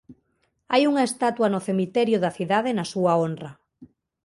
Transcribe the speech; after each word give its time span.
Hai 0.71 0.83
unha 0.91 1.07
estatua 1.09 1.47
no 1.53 1.63
cemiterio 1.67 2.17
da 2.23 2.35
cidade 2.37 2.71
na 2.77 2.85
súa 2.93 3.11
honra. 3.21 3.51